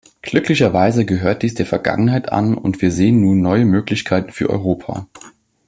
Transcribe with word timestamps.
Glücklicherweise 0.23 1.05
gehört 1.05 1.43
dies 1.43 1.53
der 1.53 1.67
Vergangenheit 1.67 2.31
an 2.31 2.55
und 2.57 2.81
wir 2.81 2.89
sehen 2.89 3.21
nun 3.21 3.39
neue 3.39 3.65
Möglichkeiten 3.65 4.31
für 4.31 4.49
Europa. 4.49 5.05